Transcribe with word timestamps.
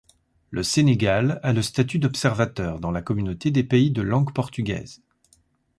Le 0.49 0.63
Sénégal 0.63 1.39
a 1.43 1.53
le 1.53 1.61
statut 1.61 1.99
d'observateur 1.99 2.79
dans 2.79 2.89
la 2.89 3.03
communauté 3.03 3.51
des 3.51 3.63
pays 3.63 3.91
de 3.91 4.01
langue 4.01 4.33
portugaise. 4.33 5.03